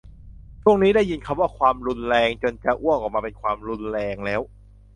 [0.61, 4.41] ช่วงนี้ได้ยินคำว่า"ความรุนแรง"จนจะอ้วกออกมาเป็นความรุนแรงแล้ว